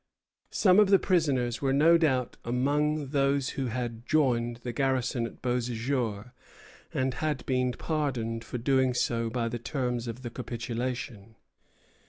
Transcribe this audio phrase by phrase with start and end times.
[0.49, 5.43] Some of the prisoners were no doubt among those who had joined the garrison at
[5.43, 6.31] Beauséjour,
[6.91, 11.35] and had been pardoned for doing so by the terms of the capitulation.